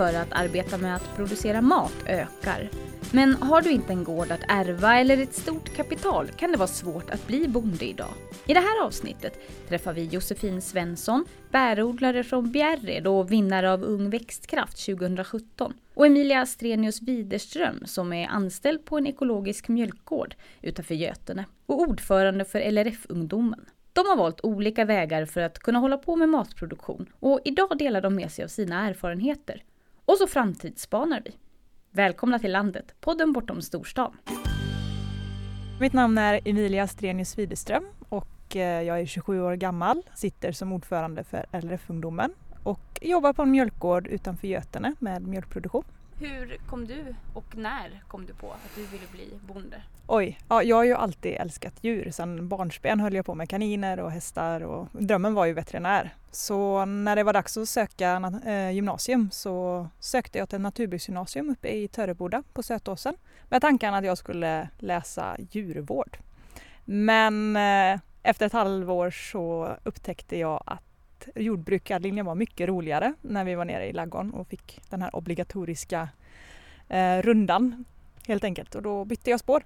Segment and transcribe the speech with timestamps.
[0.00, 2.68] För att arbeta med att producera mat ökar.
[3.12, 6.68] Men har du inte en gård att ärva eller ett stort kapital kan det vara
[6.68, 8.14] svårt att bli bonde idag.
[8.46, 14.10] I det här avsnittet träffar vi Josefin Svensson, bärodlare från Bjärred och vinnare av Ung
[14.10, 15.74] Växtkraft 2017.
[15.94, 22.44] Och Emilia Strenius Widerström som är anställd på en ekologisk mjölkgård utanför Götene och ordförande
[22.44, 23.60] för LRF-ungdomen.
[23.92, 28.00] De har valt olika vägar för att kunna hålla på med matproduktion och idag delar
[28.00, 29.62] de med sig av sina erfarenheter.
[30.10, 31.36] Och så framtidsspanar vi.
[31.90, 34.16] Välkomna till landet, podden bortom storstan.
[35.80, 40.72] Mitt namn är Emilia Strenius Widerström och eh, jag är 27 år gammal, sitter som
[40.72, 45.84] ordförande för LRF-ungdomen och jobbar på en mjölkgård utanför Götene med mjölkproduktion.
[46.20, 49.82] Hur kom du och när kom du på att du ville bli bonde?
[50.06, 52.10] Oj, ja, jag har ju alltid älskat djur.
[52.10, 56.14] Sedan barnsben höll jag på med kaniner och hästar och drömmen var ju veterinär.
[56.30, 61.68] Så när det var dags att söka eh, gymnasium så sökte jag till naturbruksgymnasium uppe
[61.68, 63.14] i Töreboda på Sötåsen
[63.48, 66.18] med tanken att jag skulle läsa djurvård.
[66.84, 70.89] Men eh, efter ett halvår så upptäckte jag att
[71.34, 76.08] jordbrukarlinjen var mycket roligare när vi var nere i laggården och fick den här obligatoriska
[76.88, 77.84] eh, rundan
[78.26, 79.62] helt enkelt och då bytte jag spår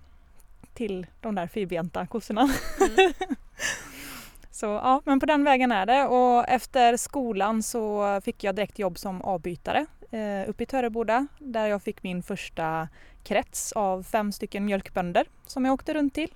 [0.74, 2.40] till de där fyrbenta kossorna.
[2.40, 3.12] Mm.
[4.50, 8.78] så ja, men på den vägen är det och efter skolan så fick jag direkt
[8.78, 12.88] jobb som avbytare eh, uppe i Töreboda där jag fick min första
[13.24, 16.34] krets av fem stycken mjölkbönder som jag åkte runt till.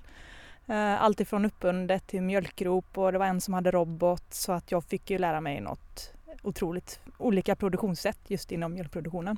[0.69, 4.71] Eh, allt ifrån uppbundet till mjölkgrop och det var en som hade robot så att
[4.71, 9.37] jag fick ju lära mig något otroligt olika produktionssätt just inom mjölkproduktionen.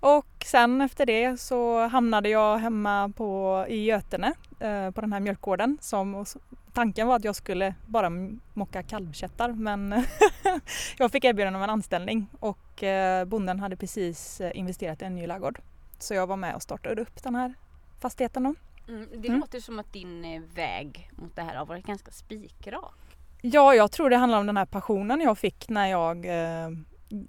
[0.00, 5.20] Och sen efter det så hamnade jag hemma på, i Götene eh, på den här
[5.20, 5.78] mjölkgården.
[5.80, 6.24] Som,
[6.72, 8.10] tanken var att jag skulle bara
[8.54, 10.04] mocka kalvkättar men
[10.98, 15.14] jag fick erbjudande om en anställning och eh, bonden hade precis eh, investerat i en
[15.14, 15.60] ny ladugård.
[15.98, 17.54] Så jag var med och startade upp den här
[18.00, 18.54] fastigheten då.
[18.88, 19.40] Mm, det mm.
[19.40, 22.94] låter som att din eh, väg mot det här har varit ganska spikrak.
[23.42, 26.70] Ja, jag tror det handlar om den här passionen jag fick när jag eh,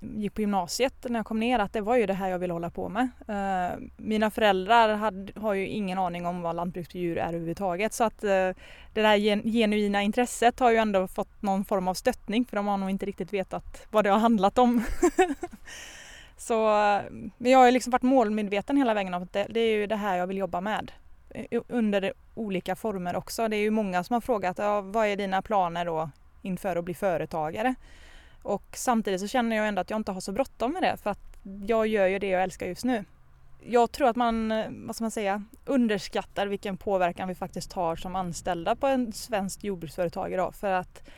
[0.02, 2.54] gick på gymnasiet när jag kom ner att det var ju det här jag ville
[2.54, 3.10] hålla på med.
[3.28, 8.24] Eh, mina föräldrar hade, har ju ingen aning om vad lantbruksdjur är överhuvudtaget så att
[8.24, 8.50] eh,
[8.94, 12.68] det där gen, genuina intresset har ju ändå fått någon form av stöttning för de
[12.68, 14.84] har nog inte riktigt vetat vad det har handlat om.
[16.38, 16.66] så
[17.38, 19.96] men jag har liksom varit målmedveten hela vägen om att det, det är ju det
[19.96, 20.92] här jag vill jobba med
[21.30, 23.48] Eh, under olika former också.
[23.48, 26.10] Det är ju många som har frågat ja, vad är dina planer då
[26.42, 27.76] inför att bli företagare?
[28.44, 31.10] Och samtidigt så känner jag ändå att jag inte har så bråttom med det för
[31.10, 33.06] att jag gör ju det jag älskar just nu.
[33.64, 37.96] Jag tror att man, eh, vad ska man säga, underskattar vilken påverkan vi faktiskt har
[37.96, 40.56] som anställda på en svensk jordbruksföretag idag.
[40.56, 41.10] För att Eh,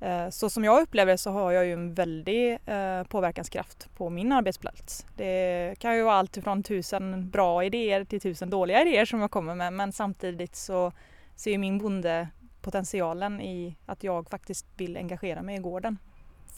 [0.00, 4.10] Eh, så som jag upplever det så har jag ju en väldig eh, påverkanskraft på
[4.10, 5.06] min arbetsplats.
[5.16, 9.30] Det kan ju vara allt ifrån tusen bra idéer till tusen dåliga idéer som jag
[9.30, 10.92] kommer med men samtidigt så
[11.36, 12.28] ser ju min bonde
[12.62, 15.98] potentialen i att jag faktiskt vill engagera mig i gården.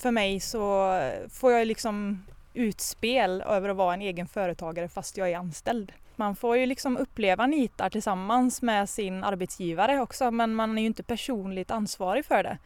[0.03, 0.95] För mig så
[1.29, 2.25] får jag liksom
[2.55, 5.93] utspel över att vara en egen företagare fast jag är anställd.
[6.17, 10.87] Man får ju liksom uppleva nitar tillsammans med sin arbetsgivare också men man är ju
[10.87, 12.59] inte personligt ansvarig för det.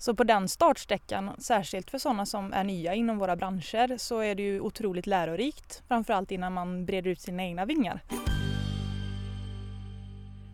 [0.00, 4.34] Så på den startsträckan, särskilt för sådana som är nya inom våra branscher, så är
[4.34, 5.82] det ju otroligt lärorikt.
[5.88, 8.00] Framförallt innan man breder ut sina egna vingar.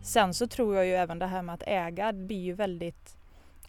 [0.03, 3.17] Sen så tror jag ju även det här med att äga blir ju väldigt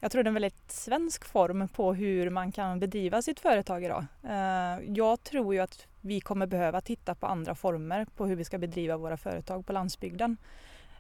[0.01, 3.85] jag tror det är en väldigt svensk form på hur man kan bedriva sitt företag
[3.85, 4.05] idag.
[4.25, 8.45] Eh, jag tror ju att vi kommer behöva titta på andra former på hur vi
[8.45, 10.37] ska bedriva våra företag på landsbygden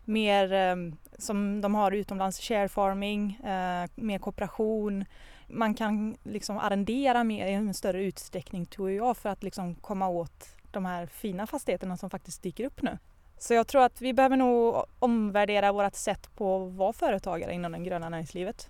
[0.08, 0.76] mer eh,
[1.19, 5.04] som de har utomlands, share farming, eh, mer kooperation.
[5.46, 10.09] Man kan liksom arrendera mer i en större utsträckning tror jag för att liksom komma
[10.09, 12.98] åt de här fina fastigheterna som faktiskt dyker upp nu.
[13.38, 17.72] Så jag tror att vi behöver nog omvärdera vårt sätt på att vara företagare inom
[17.72, 18.68] det gröna näringslivet.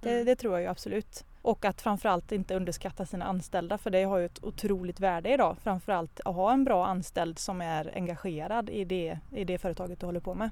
[0.00, 0.26] Det, mm.
[0.26, 1.24] det tror jag ju absolut.
[1.48, 5.56] Och att framförallt inte underskatta sina anställda för det har ju ett otroligt värde idag.
[5.62, 10.06] Framförallt att ha en bra anställd som är engagerad i det, i det företaget du
[10.06, 10.50] håller på med.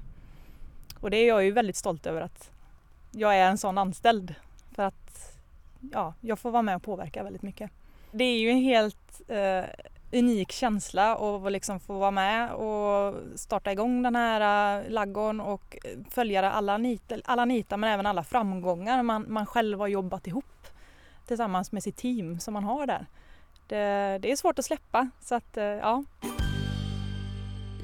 [0.99, 2.51] Och det är jag ju väldigt stolt över att
[3.11, 4.35] jag är en sån anställd.
[4.75, 5.39] För att
[5.91, 7.71] ja, jag får vara med och påverka väldigt mycket.
[8.11, 9.63] Det är ju en helt eh,
[10.19, 15.41] unik känsla att liksom få vara med och starta igång den här eh, äh, laggården
[15.41, 15.77] och
[16.09, 20.45] följa alla nitar, alla nitar men även alla framgångar man, man själv har jobbat ihop
[21.27, 23.05] tillsammans med sitt team som man har där.
[23.67, 26.03] Det, det är svårt att släppa så att äh, ja.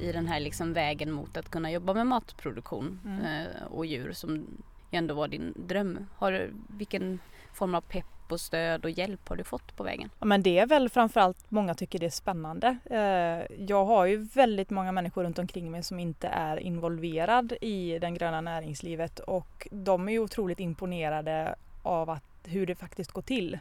[0.00, 3.24] I den här liksom vägen mot att kunna jobba med matproduktion mm.
[3.24, 4.46] Äh, och djur som
[4.90, 6.06] ändå var din dröm.
[6.16, 7.18] Har, vilken
[7.52, 10.10] form av pepp och stöd och hjälp har du fått på vägen?
[10.18, 12.76] Ja, men det är väl framförallt många tycker det är spännande.
[12.84, 17.98] Eh, jag har ju väldigt många människor runt omkring mig som inte är involverad i
[17.98, 21.54] det gröna näringslivet och de är ju otroligt imponerade
[21.84, 23.58] av att, hur det faktiskt går till.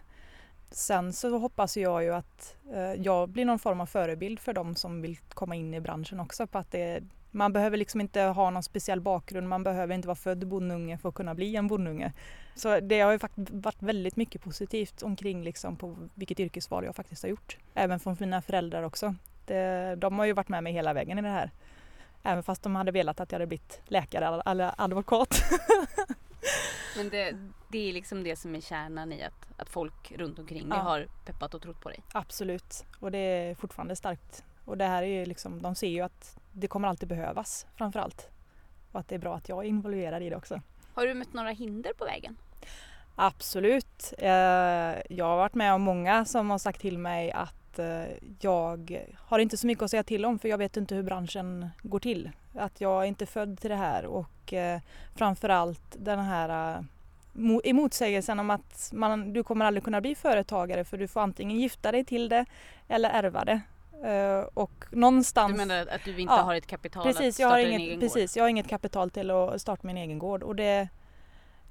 [0.72, 4.76] Sen så hoppas jag ju att eh, jag blir någon form av förebild för de
[4.76, 8.50] som vill komma in i branschen också på att det, man behöver liksom inte ha
[8.50, 12.14] någon speciell bakgrund, man behöver inte vara född bondunge för att kunna bli en bondunge.
[12.56, 16.96] Så det har ju faktiskt varit väldigt mycket positivt omkring liksom på vilket yrkesval jag
[16.96, 17.58] faktiskt har gjort.
[17.74, 19.16] Även från mina föräldrar också.
[19.46, 21.52] Det, de har ju varit med mig hela vägen i det här.
[22.24, 25.36] Även fast de hade velat att jag hade blivit läkare eller advokat.
[26.98, 27.38] Men det,
[27.68, 31.08] det är liksom det som är kärnan i att, att folk runt omkring dig har
[31.26, 32.00] peppat och trott på dig?
[32.14, 34.44] Absolut, och det är fortfarande starkt.
[34.66, 38.00] Och det här är ju liksom, de ser ju att det kommer alltid behövas framför
[38.00, 38.30] allt.
[38.92, 40.62] Och att det är bra att jag är involverad i det också.
[40.94, 42.38] Har du mött några hinder på vägen?
[43.16, 44.14] Absolut.
[44.18, 44.30] Eh,
[45.10, 48.06] jag har varit med om många som har sagt till mig att eh,
[48.40, 51.70] jag har inte så mycket att säga till om för jag vet inte hur branschen
[51.84, 52.32] går till.
[52.56, 54.80] Att jag är inte född till det här och eh,
[55.16, 56.84] framförallt den här
[57.64, 61.92] emotsägelsen om att man, du kommer aldrig kunna bli företagare för du får antingen gifta
[61.92, 62.46] dig till det
[62.88, 63.62] eller ärva det.
[64.06, 65.52] Uh, och någonstans...
[65.52, 67.68] Du menar att du inte ja, har ett kapital precis, att starta jag har din
[67.68, 68.38] inget, egen Precis, gård?
[68.38, 70.90] jag har inget kapital till att starta min egen gård och det,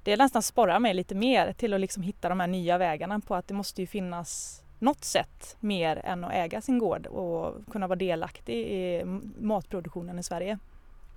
[0.02, 3.34] det nästan sporrar mig lite mer till att liksom hitta de här nya vägarna på
[3.34, 7.86] att det måste ju finnas något sätt mer än att äga sin gård och kunna
[7.86, 9.02] vara delaktig i
[9.38, 10.58] matproduktionen i Sverige.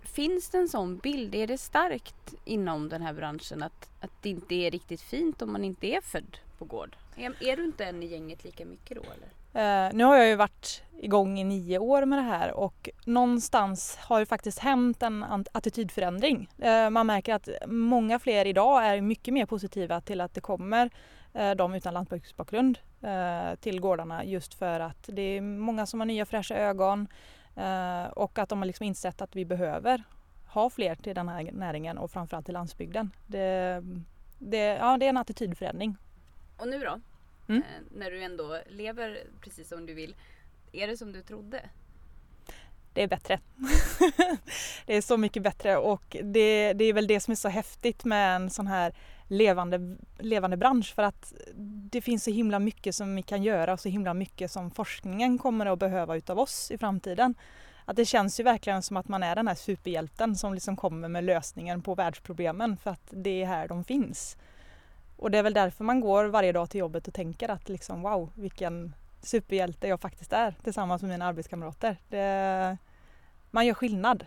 [0.06, 1.36] Finns det en sån bild?
[1.36, 5.52] Är det starkt inom den här branschen att, att det inte är riktigt fint om
[5.52, 6.96] man inte är född på gård?
[7.16, 9.30] Är, är du inte en i gänget lika mycket då eller?
[9.56, 13.98] Uh, nu har jag ju varit igång i nio år med det här och någonstans
[14.02, 16.50] har det faktiskt hänt en attitydförändring.
[16.66, 20.90] Uh, man märker att många fler idag är mycket mer positiva till att det kommer
[21.36, 22.80] uh, de utan lantbruksbakgrund
[23.60, 27.08] till gårdarna just för att det är många som har nya fräscha ögon
[28.14, 30.04] och att de har liksom insett att vi behöver
[30.48, 33.12] ha fler till den här näringen och framförallt till landsbygden.
[33.28, 33.84] Det,
[34.40, 35.98] det, ja, det är en attitydförändring.
[36.58, 37.00] Och nu då?
[37.48, 37.62] mm.
[37.62, 40.16] Eh, när du ändå lever precis som du vill.
[40.72, 41.62] Är det som du trodde?
[42.94, 43.40] Det är bättre.
[44.86, 48.06] det är så mycket bättre och det, det, är väl det som är så häftigt
[48.06, 48.96] med en sån här
[49.28, 51.34] levande, levande bransch för att
[51.92, 55.38] det finns så himla mycket som vi kan göra och så himla mycket som forskningen
[55.38, 57.36] kommer att behöva utav oss i framtiden.
[57.86, 61.08] Att det känns ju verkligen som att man är den här superhjälten som liksom kommer
[61.08, 64.38] med lösningen på världsproblemen för att det är här de finns.
[65.18, 68.02] Och det är väl därför man går varje dag till jobbet och tänker att liksom
[68.02, 71.98] wow vilken superhjälte jag faktiskt är tillsammans med mina arbetskamrater.
[72.10, 72.78] Det,
[73.52, 74.26] man gör skillnad.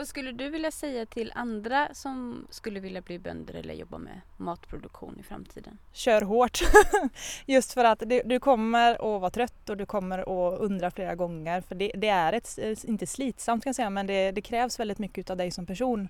[0.00, 4.20] Vad skulle du vilja säga till andra som skulle vilja bli bönder eller jobba med
[4.36, 5.78] matproduktion i framtiden?
[5.92, 6.60] Kör hårt!
[7.46, 11.60] Just för att du kommer att vara trött och du kommer att undra flera gånger
[11.60, 14.80] för det, det är ett, eh, inte slitsamt kan jag säga men det, det krävs
[14.80, 16.08] väldigt mycket av dig som person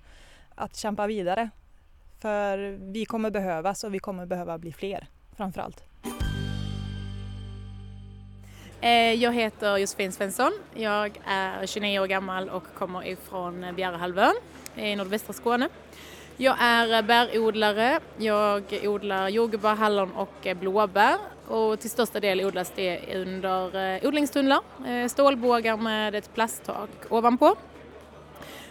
[0.55, 1.49] att kämpa vidare
[2.19, 2.57] för
[2.91, 5.07] vi kommer behövas och vi kommer behöva bli fler
[5.37, 5.90] framförallt.
[8.83, 10.51] Eh, jag heter Josefin Svensson.
[10.73, 14.35] Jag är 29 år gammal och kommer ifrån Bjärehalvön
[14.75, 15.69] i nordvästra Skåne.
[16.37, 17.99] Jag är bärodlare.
[18.17, 24.59] Jag odlar jordgubbar, hallon och blåbär och till största del odlas det under eh, odlingstunnlar,
[24.87, 27.55] eh, stålbågar med ett plasttak ovanpå.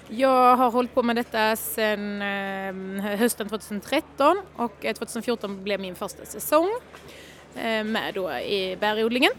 [0.08, 2.20] Jag har hållit på med detta sedan
[3.00, 6.68] hösten 2013 och 2014 blev min första säsong
[7.84, 9.32] med då i bärodlingen.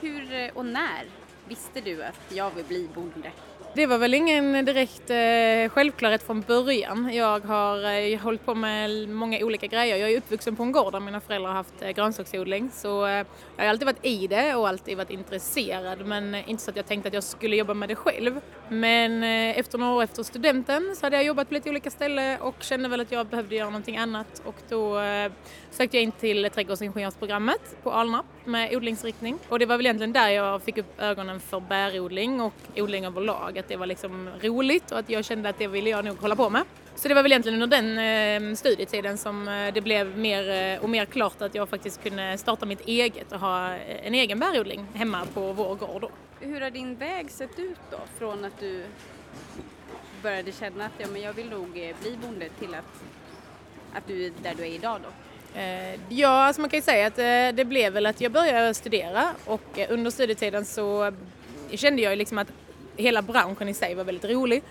[0.00, 1.04] Hur eh, och när
[1.48, 3.30] visste du att jag vill bli bonde?
[3.74, 7.10] Det var väl ingen direkt eh, självklarhet från början.
[7.14, 9.96] Jag har eh, hållit på med många olika grejer.
[9.96, 13.12] Jag är uppvuxen på en gård där mina föräldrar har haft eh, grönsaksodling så eh,
[13.56, 16.76] jag har alltid varit i det och alltid varit intresserad men eh, inte så att
[16.76, 18.40] jag tänkte att jag skulle jobba med det själv.
[18.68, 22.40] Men eh, efter några år efter studenten så hade jag jobbat på lite olika ställen
[22.40, 25.32] och kände väl att jag behövde göra någonting annat och då eh,
[25.70, 30.28] sökte jag in till trädgårdsingenjörsprogrammet på Alnarp med odlingsriktning och det var väl egentligen där
[30.28, 34.98] jag fick upp ögonen för bärodling och odling överlag att det var liksom roligt och
[34.98, 36.62] att jag kände att det ville jag nog hålla på med.
[36.96, 40.82] Så det var väl egentligen under den ehm, studietiden som eh, det blev mer eh,
[40.82, 44.38] och mer klart att jag faktiskt kunde starta mitt eget och ha eh, en egen
[44.38, 46.10] bärodling hemma på vår gård då.
[46.40, 48.84] Hur har din väg sett ut då från att du
[50.22, 53.02] började känna att ja, men jag vill nog bli bonde till att,
[53.92, 55.08] att du är där du är idag då?
[55.56, 58.74] Eh, ja, alltså man kan ju säga att eh, det blev väl att jag började
[58.74, 61.12] studera och eh, under studietiden så
[61.70, 62.48] kände jag liksom att
[62.96, 64.62] hela branschen i sig var väldigt rolig.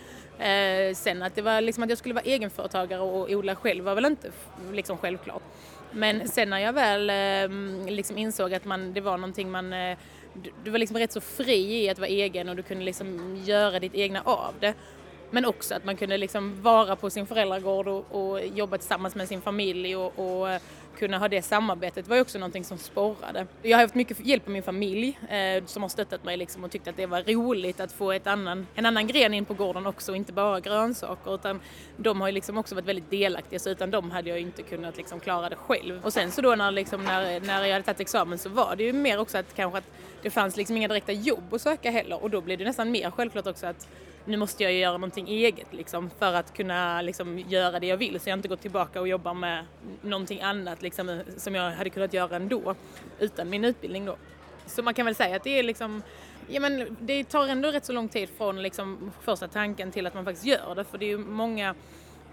[0.95, 4.05] Sen att det var liksom att jag skulle vara egenföretagare och odla själv var väl
[4.05, 4.31] inte
[4.71, 5.41] liksom självklart.
[5.91, 9.73] Men sen när jag väl ehm, liksom insåg att man, det var någonting man
[10.63, 13.79] du var liksom rätt så fri i att vara egen och du kunde liksom göra
[13.79, 14.73] ditt egna av det.
[15.31, 19.27] Men också att man kunde liksom vara på sin föräldragård och, och jobba tillsammans med
[19.27, 20.61] sin familj och, och eh,
[20.95, 23.47] kunna ha det samarbetet var ju också någonting som sporrade.
[23.61, 26.71] Jag har haft mycket hjälp av min familj eh, som har stöttat mig liksom och
[26.71, 29.85] tyckt att det var roligt att få ett annan, en annan gren in på gården
[29.85, 31.59] också och inte bara grönsaker utan
[31.97, 34.97] de har ju liksom också varit väldigt delaktiga så utan dem hade jag inte kunnat
[34.97, 36.05] liksom klara det själv.
[36.05, 38.83] Och sen så då när, liksom, när, när jag hade tagit examen så var det
[38.83, 39.89] ju mer också att kanske att
[40.21, 43.11] det fanns liksom inga direkta jobb att söka heller och då blev det nästan mer
[43.11, 43.87] självklart också att
[44.25, 48.19] nu måste jag göra någonting eget liksom, för att kunna liksom, göra det jag vill
[48.19, 49.65] så jag inte går tillbaka och jobbar med
[50.01, 52.75] någonting annat liksom, som jag hade kunnat göra ändå
[53.19, 54.15] utan min utbildning då.
[54.65, 56.01] Så man kan väl säga att det är liksom
[56.47, 60.13] Ja, men det tar ändå rätt så lång tid från liksom första tanken till att
[60.13, 61.75] man faktiskt gör det för det är ju många,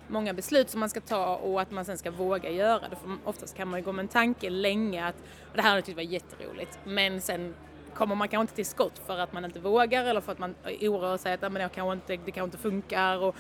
[0.09, 2.97] många beslut som man ska ta och att man sen ska våga göra det.
[2.97, 5.17] För oftast kan man ju gå med en tanke länge att
[5.55, 7.55] det här har jag tyckt var jätteroligt men sen
[7.95, 10.55] kommer man kanske inte till skott för att man inte vågar eller för att man
[10.81, 13.37] oroar sig att men jag inte, det kanske inte funkar och,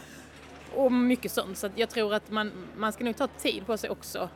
[0.74, 1.58] och mycket sånt.
[1.58, 4.28] Så jag tror att man, man ska nog ta tid på sig också.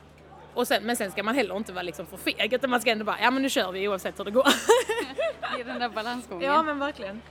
[0.54, 2.90] Och sen, men sen ska man heller inte vara liksom för feg utan man ska
[2.90, 4.46] ändå bara, ja men nu kör vi oavsett hur det går.
[5.56, 6.50] det är den där balansgången.
[6.50, 7.22] Ja men verkligen.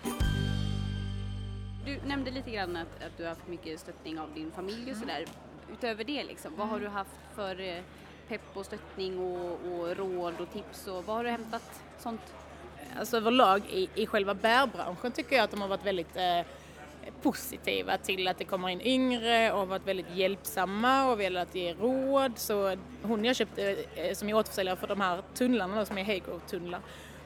[1.86, 4.98] Du nämnde lite grann att, att du har haft mycket stöttning av din familj och
[4.98, 5.25] sådär.
[5.72, 7.84] Utöver det liksom, vad har du haft för eh,
[8.27, 12.34] pepp och stöttning och, och råd och tips och vad har du hämtat sånt
[13.00, 16.42] alltså överlag i, i själva bärbranschen tycker jag att de har varit väldigt eh,
[17.22, 22.32] positiva till att det kommer in yngre och varit väldigt hjälpsamma och velat ge råd.
[22.36, 26.04] Så hon jag köpte eh, som är återförsäljare för de här tunnlarna då, som är
[26.04, 26.82] Heygrove-tunnlar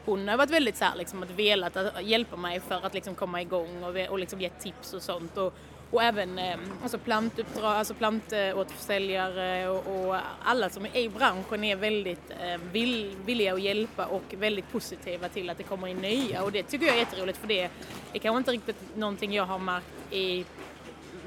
[0.06, 3.16] hon har varit väldigt så här, liksom, att velat att hjälpa mig för att liksom,
[3.16, 5.38] komma igång och, och liksom, ge tips och sånt.
[5.38, 5.54] Och,
[5.91, 11.75] och även ehm, alltså plantuppdrag, alltså plantåterförsäljare och, och alla som är i branschen är
[11.75, 16.43] väldigt ehm, vill, villiga att hjälpa och väldigt positiva till att det kommer in nya.
[16.43, 17.69] Och det tycker jag är jätteroligt för det,
[18.13, 20.46] är kanske inte riktigt någonting jag har märkt i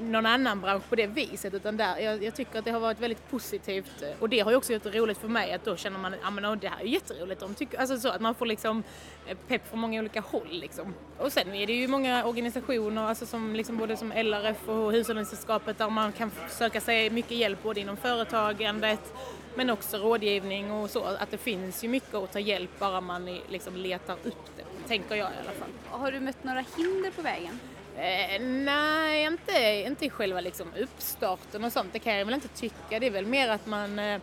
[0.01, 2.99] någon annan bransch på det viset utan där, jag, jag, tycker att det har varit
[2.99, 5.75] väldigt positivt eh, och det har ju också gjort det roligt för mig att då
[5.75, 7.41] känner man att ah, det här är jätteroligt.
[7.41, 8.83] De tycker, alltså så att man får liksom
[9.27, 10.93] eh, pepp från många olika håll liksom.
[11.17, 15.77] Och sen är det ju många organisationer, alltså som liksom både som LRF och Hushållningssällskapet
[15.77, 19.13] där man kan söka sig mycket hjälp både inom företagandet
[19.55, 21.03] men också rådgivning och så.
[21.03, 25.15] Att det finns ju mycket att ta hjälp bara man liksom letar upp det, tänker
[25.15, 25.69] jag i alla fall.
[25.99, 27.59] Har du mött några hinder på vägen?
[27.97, 31.93] Eh, nej, inte, inte i själva liksom uppstarten och sånt.
[31.93, 32.99] Det kan jag väl inte tycka.
[32.99, 33.99] Det är väl mer att man...
[33.99, 34.21] Eh,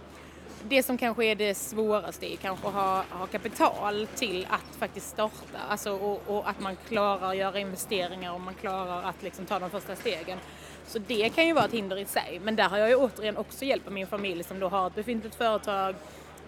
[0.63, 5.09] det som kanske är det svåraste är kanske att ha, ha kapital till att faktiskt
[5.09, 5.59] starta.
[5.69, 9.59] Alltså, och, och, att man klarar att göra investeringar och man klarar att liksom ta
[9.59, 10.39] de första stegen.
[10.87, 12.41] Så det kan ju vara ett hinder i sig.
[12.45, 14.95] Men där har jag ju återigen också hjälp av min familj som då har ett
[14.95, 15.95] befintligt företag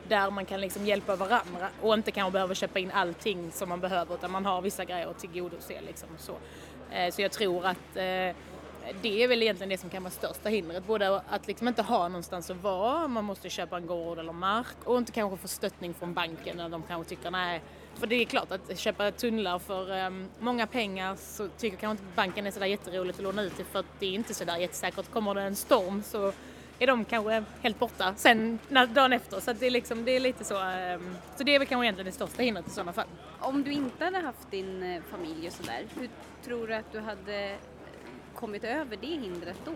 [0.09, 3.81] där man kan liksom hjälpa varandra och inte kanske behöver köpa in allting som man
[3.81, 5.81] behöver utan man har vissa grejer att tillgodose.
[5.87, 6.33] Liksom, så.
[6.94, 8.37] Eh, så jag tror att eh,
[9.02, 10.87] det är väl egentligen det som kan vara största hindret.
[10.87, 14.76] Både att liksom inte ha någonstans att vara, man måste köpa en gård eller mark
[14.84, 17.62] och inte kanske få stöttning från banken när de kanske tycker nej.
[17.94, 22.16] För det är klart att köpa tunnlar för um, många pengar så tycker kanske inte
[22.16, 25.11] banken är sådär jätteroligt att låna ut till för att det är inte sådär jättesäkert.
[25.11, 26.32] Kommer det en storm så
[26.79, 29.41] är de kanske helt borta sen dagen efter.
[29.41, 30.55] Så det är, liksom, det är lite så.
[30.55, 33.07] Um, så det är väl kanske egentligen det största hindret i sådana fall.
[33.41, 36.09] Om du inte hade haft din eh, familj och sådär, hur
[36.45, 37.57] tror du att du hade
[38.35, 39.75] kommit över det hindret då?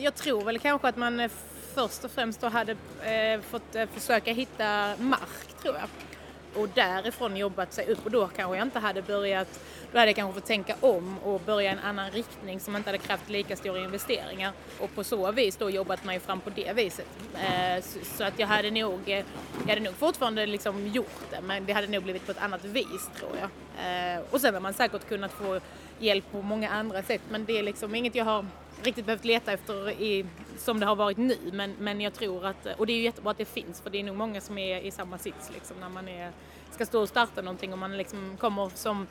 [0.00, 1.30] Jag tror väl kanske att man eh,
[1.74, 5.88] först och främst då hade eh, fått eh, försöka hitta mark tror jag
[6.56, 9.60] och därifrån jobbat sig upp och då kanske jag inte hade börjat,
[9.92, 12.88] då hade jag kanske fått tänka om och börja i en annan riktning som inte
[12.88, 16.72] hade krävt lika stora investeringar och på så vis då jobbat mig fram på det
[16.72, 17.06] viset.
[17.34, 19.24] Eh, så att jag hade nog, eh,
[19.60, 22.64] jag hade nog fortfarande liksom gjort det men det hade nog blivit på ett annat
[22.64, 23.48] vis tror jag.
[23.86, 25.60] Eh, och sen har man säkert kunnat få
[25.98, 28.46] hjälp på många andra sätt men det är liksom inget jag har
[28.82, 30.26] riktigt behövt leta efter i,
[30.58, 33.30] som det har varit nu men, men jag tror att, och det är ju jättebra
[33.30, 35.88] att det finns för det är nog många som är i samma sits liksom när
[35.88, 36.32] man är,
[36.70, 39.06] ska stå och starta någonting och man liksom kommer som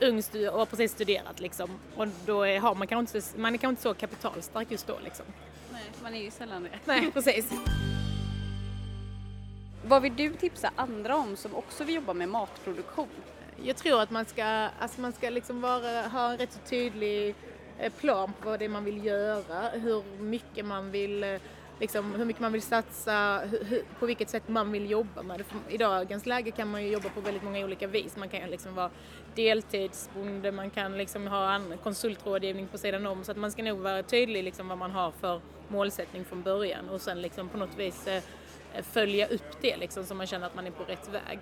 [0.00, 0.22] ung
[0.52, 3.72] och har precis studerat liksom och då är, har man kanske inte, man är kanske
[3.72, 5.26] inte så kapitalstark just då liksom.
[5.72, 6.78] Nej, man är ju sällan det.
[6.84, 7.50] Nej, precis.
[9.84, 13.08] Vad vill du tipsa andra om som också vill jobba med matproduktion?
[13.62, 14.44] Jag tror att man ska,
[14.78, 17.34] alltså man ska liksom vara, ha en rätt så tydlig
[17.78, 21.40] Eh, plan på vad det är man vill göra, hur mycket man vill eh,
[21.80, 25.44] liksom, hur mycket man vill satsa, hur, på vilket sätt man vill jobba med det.
[25.44, 28.16] För I dagens läge kan man ju jobba på väldigt många olika vis.
[28.16, 28.90] Man kan ju liksom vara
[29.34, 33.78] deltidsbonde, man kan liksom ha en konsultrådgivning på sidan om så att man ska nog
[33.78, 37.78] vara tydlig liksom vad man har för målsättning från början och sen liksom på något
[37.78, 38.22] vis eh,
[38.82, 41.38] följa upp det liksom så man känner att man är på rätt väg.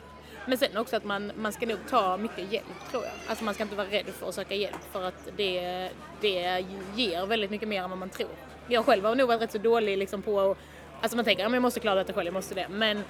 [0.46, 3.12] Men sen också att man, man ska nog ta mycket hjälp tror jag.
[3.26, 7.26] Alltså man ska inte vara rädd för att söka hjälp för att det, det ger
[7.26, 8.30] väldigt mycket mer än vad man tror.
[8.68, 10.58] Jag själv har nog varit rätt så dålig liksom på att,
[11.00, 12.66] alltså man tänker att jag måste klara detta själv, jag måste det.
[12.70, 13.04] Men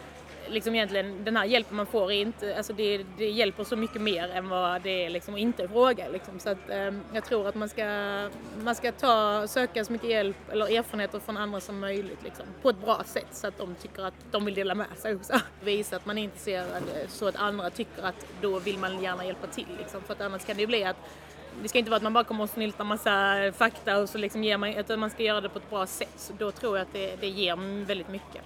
[0.48, 4.02] liksom egentligen den här hjälpen man får är inte, alltså det, det hjälper så mycket
[4.02, 6.38] mer än vad det är liksom att inte fråga liksom.
[6.38, 7.84] Så att eh, jag tror att man ska,
[8.64, 12.46] man ska ta, söka så mycket hjälp eller erfarenheter från andra som möjligt liksom.
[12.62, 15.32] På ett bra sätt så att de tycker att de vill dela med sig också.
[15.60, 19.24] Visa att man är intresserad eh, så att andra tycker att då vill man gärna
[19.24, 20.02] hjälpa till liksom.
[20.02, 20.96] För att annars kan det ju bli att
[21.62, 24.44] det ska inte vara att man bara kommer och snyltar massa fakta och så liksom
[24.44, 26.14] ger man, utan man ska göra det på ett bra sätt.
[26.16, 28.42] Så då tror jag att det, det ger väldigt mycket.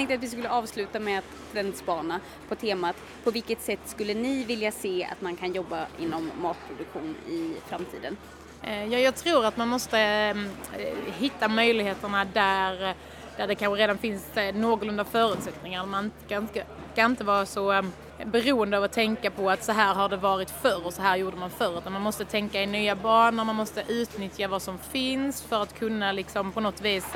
[0.00, 4.14] Jag tänkte att vi skulle avsluta med att trendspana på temat på vilket sätt skulle
[4.14, 8.16] ni vilja se att man kan jobba inom matproduktion i framtiden?
[8.62, 12.94] Eh, ja, jag tror att man måste mm, eh, hitta möjligheterna där, eh,
[13.36, 15.86] där det kanske redan finns någorlunda förutsättningar.
[15.86, 16.48] Man kan,
[16.92, 17.92] ska inte vara så mm,
[18.24, 21.16] beroende av att tänka på att så här har det varit förr och så här
[21.16, 21.78] gjorde man förr.
[21.78, 25.78] Utan man måste tänka i nya banor, man måste utnyttja vad som finns för att
[25.78, 27.14] kunna liksom på något vis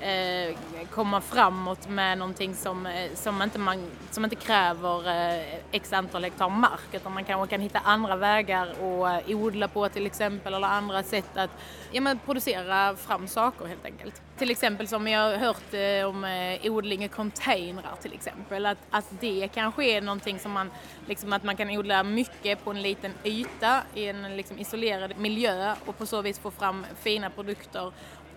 [0.00, 0.54] eh,
[0.90, 6.24] komma framåt med någonting som, eh, som, inte, man, som inte kräver eh, x antal
[6.24, 6.80] hektar mark.
[6.92, 11.02] Utan man kanske kan hitta andra vägar att eh, odla på till exempel eller andra
[11.02, 11.50] sätt att
[11.90, 14.22] ja, men producera fram saker helt enkelt.
[14.38, 18.66] Till exempel som jag har hört eh, om eh, odling i containrar till exempel.
[18.66, 20.70] Att, att det kanske är någonting som man,
[21.06, 25.74] liksom att man kan odla mycket på en liten yta i en liksom, isolerad miljö
[25.86, 27.92] och på så vis få fram fina produkter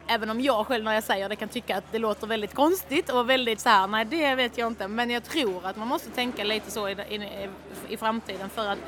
[0.07, 3.10] Även om jag själv när jag säger det kan tycka att det låter väldigt konstigt
[3.10, 4.88] och väldigt så här, nej det vet jag inte.
[4.88, 7.49] Men jag tror att man måste tänka lite så i, i,
[7.89, 8.80] i framtiden för att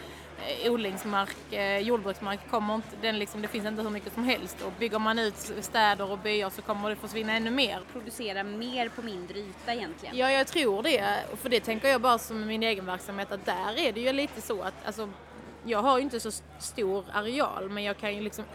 [0.69, 4.71] odlingsmark, eh, jordbruksmark kommer inte, den liksom, det finns inte hur mycket som helst och
[4.79, 7.81] bygger man ut städer och byar så kommer det försvinna ännu mer.
[7.91, 10.17] Producera mer på mindre yta egentligen?
[10.17, 11.25] Ja, jag tror det.
[11.41, 14.41] För det tänker jag bara som min egen verksamhet att där är det ju lite
[14.41, 15.10] så att alltså,
[15.63, 18.45] jag har ju inte så stor areal men jag kan ju liksom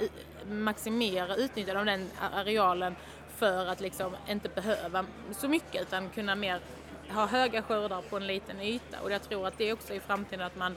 [0.51, 2.97] maximera utnyttjandet av den arealen
[3.37, 6.61] för att liksom inte behöva så mycket utan kunna mer
[7.09, 10.01] ha höga skördar på en liten yta och jag tror att det är också i
[10.01, 10.77] framtiden att man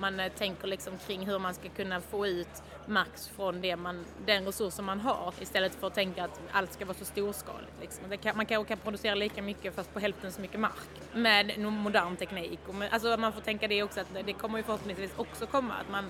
[0.00, 4.04] man eh, tänker liksom kring hur man ska kunna få ut max från det man,
[4.26, 7.72] den resursen man har istället för att tänka att allt ska vara så storskaligt.
[7.80, 8.18] Liksom.
[8.22, 12.16] Kan, man kanske kan producera lika mycket fast på hälften så mycket mark med modern
[12.16, 12.60] teknik.
[12.66, 15.74] Och med, alltså man får tänka det också att det kommer ju förhoppningsvis också komma
[15.74, 16.04] att man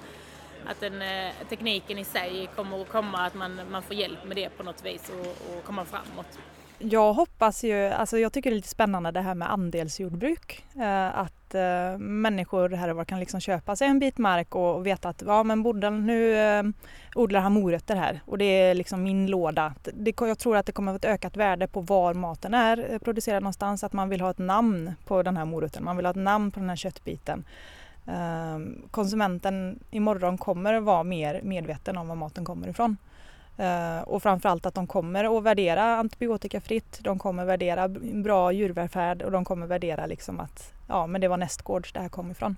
[0.66, 4.36] att den, eh, tekniken i sig kommer att komma, att man, man får hjälp med
[4.36, 6.38] det på något vis och, och komma framåt.
[6.78, 10.64] Jag hoppas ju, alltså jag tycker det är lite spännande det här med andelsjordbruk.
[10.76, 14.76] Eh, att eh, människor här och var kan liksom köpa sig en bit mark och,
[14.76, 16.62] och veta att ja men bonden nu eh,
[17.14, 19.74] odlar han morötter här och det är liksom min låda.
[19.94, 22.98] Det, jag tror att det kommer att ett ökat värde på var maten är eh,
[22.98, 23.84] producerad någonstans.
[23.84, 26.50] Att man vill ha ett namn på den här morötten, man vill ha ett namn
[26.50, 27.44] på den här köttbiten.
[28.06, 28.58] Eh,
[28.90, 32.96] konsumenten imorgon kommer vara mer medveten om var maten kommer ifrån.
[33.60, 37.88] Uh, och framförallt att de kommer att värdera antibiotikafritt, de kommer värdera
[38.24, 42.08] bra djurvälfärd och de kommer värdera liksom att ja, men det var nästgårds det här
[42.08, 42.56] kom ifrån.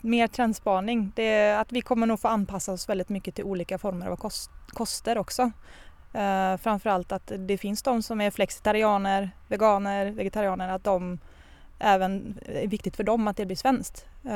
[0.00, 3.78] Mer trendspaning, det är att vi kommer nog få anpassa oss väldigt mycket till olika
[3.78, 5.42] former av kost, koster också.
[6.14, 11.18] Uh, framförallt att det finns de som är flexitarianer, veganer, vegetarianer, att de
[11.78, 14.06] även eh, är viktigt för dem att det blir svenskt.
[14.24, 14.30] Uh,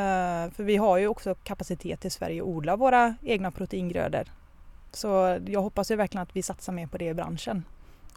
[0.55, 4.25] för vi har ju också kapacitet i Sverige att odla våra egna proteingrödor
[4.97, 7.65] så jag hoppas ju verkligen att vi satsar mer på det i branschen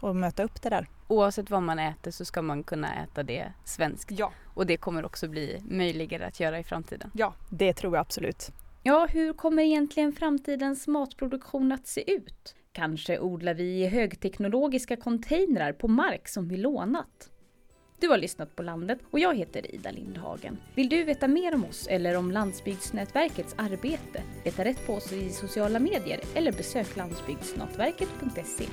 [0.00, 0.88] och möta upp det där.
[1.08, 4.10] Oavsett vad man äter så ska man kunna äta det svenskt.
[4.10, 4.32] Ja.
[4.54, 7.10] Och det kommer också bli möjligare att göra i framtiden.
[7.14, 8.50] Ja, det tror jag absolut.
[8.82, 12.54] Ja, hur kommer egentligen framtidens matproduktion att se ut?
[12.72, 17.30] Kanske odlar vi i högteknologiska containrar på mark som vi lånat?
[18.00, 20.58] Du har lyssnat på Landet och jag heter Ida Lindhagen.
[20.74, 24.22] Vill du veta mer om oss eller om Landsbygdsnätverkets arbete?
[24.44, 28.64] Leta rätt på oss i sociala medier eller besök landsbygdsnätverket.se.